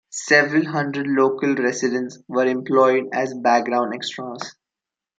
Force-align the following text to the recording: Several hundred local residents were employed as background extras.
Several 0.09 0.65
hundred 0.65 1.05
local 1.05 1.53
residents 1.53 2.17
were 2.27 2.47
employed 2.47 3.03
as 3.13 3.35
background 3.35 3.93
extras. 3.93 4.55